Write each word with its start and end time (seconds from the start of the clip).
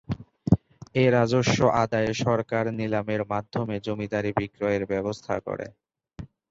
এ 0.95 1.15
রাজস্ব 1.15 1.49
আদায়ে 1.83 2.11
সরকার 2.23 2.63
নিলামের 2.79 3.21
মাধ্যমে 3.31 3.75
জমিদারি 3.85 4.31
বিক্রয়ের 4.39 4.83
ব্যবস্থা 4.91 5.35
করে। 5.47 5.67